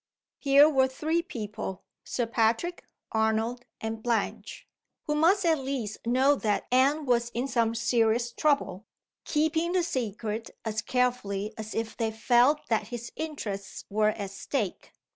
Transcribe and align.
Here 0.39 0.67
were 0.67 0.87
three 0.87 1.21
people 1.21 1.83
(Sir 2.03 2.25
Patrick, 2.25 2.85
Arnold, 3.11 3.65
and 3.79 4.01
Blanche) 4.01 4.67
who 5.03 5.13
must 5.13 5.45
at 5.45 5.59
least 5.59 5.99
know 6.07 6.33
that 6.37 6.65
Anne 6.71 7.05
was 7.05 7.29
in 7.35 7.47
some 7.47 7.75
serious 7.75 8.31
trouble 8.31 8.87
keeping 9.25 9.73
the 9.73 9.83
secret 9.83 10.57
as 10.65 10.81
carefully 10.81 11.53
as 11.55 11.75
if 11.75 11.95
they 11.95 12.09
felt 12.09 12.65
that 12.67 12.87
his 12.87 13.11
interests 13.15 13.85
were 13.91 14.09
at 14.09 14.31
stake! 14.31 14.91